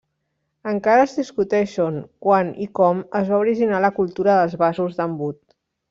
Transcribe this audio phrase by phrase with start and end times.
[0.71, 1.99] Encara es discuteix on,
[2.29, 5.43] quan i com es va originar la cultura dels vasos d'embut.